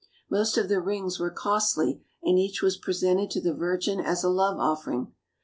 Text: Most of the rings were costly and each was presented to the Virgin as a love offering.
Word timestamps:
Most 0.31 0.57
of 0.57 0.67
the 0.67 0.81
rings 0.81 1.19
were 1.19 1.29
costly 1.29 2.01
and 2.23 2.39
each 2.39 2.63
was 2.63 2.75
presented 2.75 3.29
to 3.29 3.39
the 3.39 3.53
Virgin 3.53 3.99
as 3.99 4.23
a 4.23 4.29
love 4.29 4.57
offering. 4.57 5.13